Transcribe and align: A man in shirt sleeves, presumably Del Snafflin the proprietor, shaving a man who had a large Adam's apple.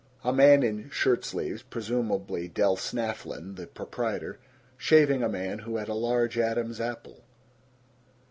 A 0.23 0.33
man 0.33 0.63
in 0.63 0.89
shirt 0.89 1.23
sleeves, 1.23 1.61
presumably 1.61 2.47
Del 2.47 2.75
Snafflin 2.75 3.53
the 3.55 3.67
proprietor, 3.67 4.39
shaving 4.75 5.21
a 5.21 5.29
man 5.29 5.59
who 5.59 5.77
had 5.77 5.89
a 5.89 5.93
large 5.93 6.39
Adam's 6.39 6.81
apple. 6.81 7.23